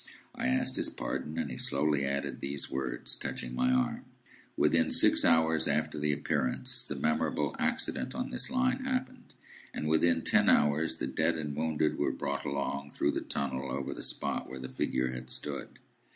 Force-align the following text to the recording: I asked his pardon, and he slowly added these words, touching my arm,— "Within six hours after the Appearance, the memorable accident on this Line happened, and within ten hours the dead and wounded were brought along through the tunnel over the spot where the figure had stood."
I 0.33 0.47
asked 0.47 0.77
his 0.77 0.89
pardon, 0.89 1.37
and 1.37 1.51
he 1.51 1.57
slowly 1.59 2.03
added 2.05 2.39
these 2.39 2.71
words, 2.71 3.15
touching 3.15 3.53
my 3.53 3.69
arm,— 3.71 4.05
"Within 4.57 4.89
six 4.89 5.23
hours 5.23 5.67
after 5.67 5.99
the 5.99 6.11
Appearance, 6.11 6.83
the 6.83 6.95
memorable 6.95 7.55
accident 7.59 8.15
on 8.15 8.31
this 8.31 8.49
Line 8.49 8.85
happened, 8.85 9.35
and 9.75 9.87
within 9.87 10.23
ten 10.23 10.49
hours 10.49 10.95
the 10.95 11.05
dead 11.05 11.37
and 11.37 11.55
wounded 11.55 11.99
were 11.99 12.11
brought 12.11 12.45
along 12.45 12.89
through 12.89 13.11
the 13.11 13.21
tunnel 13.21 13.69
over 13.69 13.93
the 13.93 14.01
spot 14.01 14.49
where 14.49 14.57
the 14.57 14.69
figure 14.69 15.11
had 15.11 15.29
stood." 15.29 15.77